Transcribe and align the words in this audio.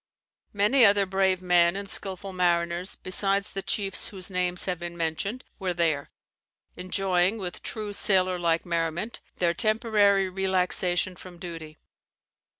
Many 0.53 0.83
other 0.83 1.05
brave 1.05 1.43
men 1.43 1.75
and 1.75 1.87
skilful 1.87 2.33
mariners, 2.33 2.95
besides 2.95 3.51
the 3.51 3.61
chiefs 3.61 4.07
whose 4.07 4.31
names 4.31 4.65
have 4.65 4.79
been 4.79 4.97
mentioned, 4.97 5.43
were 5.59 5.75
there, 5.75 6.09
enjoying, 6.75 7.37
with 7.37 7.61
true 7.61 7.93
sailor 7.93 8.39
like 8.39 8.65
merriment, 8.65 9.19
their 9.37 9.53
temporary 9.53 10.27
relaxation 10.27 11.15
from 11.15 11.37
duty. 11.37 11.77